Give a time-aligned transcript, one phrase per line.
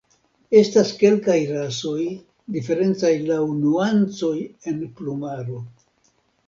[0.59, 2.07] Estas kelkaj rasoj
[2.57, 4.35] diferencaj laŭ nuancoj
[4.75, 5.63] en plumaro.